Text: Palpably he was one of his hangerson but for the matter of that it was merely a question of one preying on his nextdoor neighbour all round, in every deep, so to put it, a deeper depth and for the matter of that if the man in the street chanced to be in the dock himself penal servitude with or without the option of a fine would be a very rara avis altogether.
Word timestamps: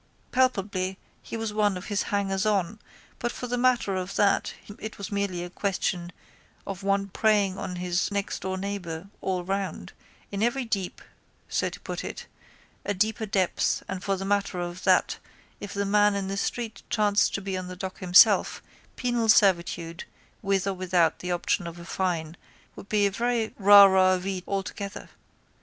Palpably 0.31 0.97
he 1.21 1.37
was 1.37 1.53
one 1.53 1.77
of 1.77 1.85
his 1.85 2.05
hangerson 2.05 2.79
but 3.19 3.31
for 3.31 3.45
the 3.45 3.55
matter 3.55 3.95
of 3.95 4.15
that 4.15 4.55
it 4.79 4.97
was 4.97 5.11
merely 5.11 5.43
a 5.43 5.49
question 5.51 6.11
of 6.65 6.81
one 6.81 7.09
preying 7.09 7.55
on 7.55 7.75
his 7.75 8.09
nextdoor 8.09 8.57
neighbour 8.57 9.09
all 9.21 9.43
round, 9.43 9.93
in 10.31 10.41
every 10.41 10.65
deep, 10.65 11.03
so 11.49 11.69
to 11.69 11.79
put 11.81 12.03
it, 12.03 12.25
a 12.83 12.95
deeper 12.95 13.27
depth 13.27 13.83
and 13.87 14.03
for 14.03 14.15
the 14.17 14.25
matter 14.25 14.59
of 14.59 14.85
that 14.85 15.19
if 15.59 15.71
the 15.71 15.85
man 15.85 16.15
in 16.15 16.29
the 16.29 16.35
street 16.35 16.81
chanced 16.89 17.35
to 17.35 17.39
be 17.41 17.55
in 17.55 17.67
the 17.67 17.75
dock 17.75 17.99
himself 17.99 18.63
penal 18.95 19.29
servitude 19.29 20.05
with 20.41 20.65
or 20.65 20.73
without 20.73 21.19
the 21.19 21.31
option 21.31 21.67
of 21.67 21.77
a 21.77 21.85
fine 21.85 22.35
would 22.75 22.89
be 22.89 23.05
a 23.05 23.11
very 23.11 23.53
rara 23.59 24.15
avis 24.15 24.41
altogether. 24.47 25.11